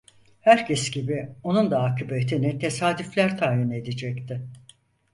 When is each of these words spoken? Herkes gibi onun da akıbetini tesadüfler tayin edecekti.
Herkes 0.41 0.91
gibi 0.91 1.29
onun 1.43 1.71
da 1.71 1.79
akıbetini 1.83 2.59
tesadüfler 2.59 3.37
tayin 3.37 3.71
edecekti. 3.71 4.41